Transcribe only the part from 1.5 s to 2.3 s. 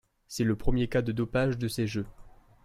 de ces Jeux.